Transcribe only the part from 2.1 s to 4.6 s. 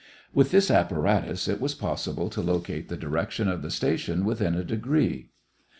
to locate the direction of the station within